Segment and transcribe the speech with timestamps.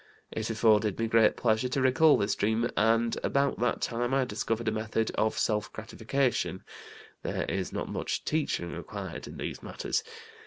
[0.31, 4.67] It afforded me great pleasure to recall this dream, and about that time I discovered
[4.67, 6.63] a method of self gratification
[7.21, 10.03] (there is not much 'teaching' required in these matters!).